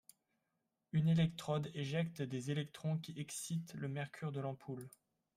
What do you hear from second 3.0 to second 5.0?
excitent le mercure de l'ampoule.